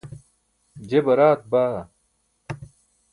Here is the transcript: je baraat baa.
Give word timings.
je 0.87 0.99
baraat 1.05 1.41
baa. 1.51 1.79